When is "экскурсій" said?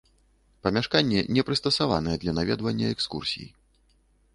2.97-3.51